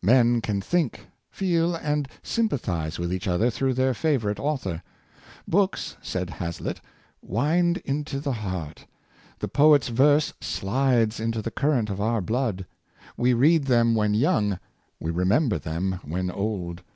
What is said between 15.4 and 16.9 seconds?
them when old.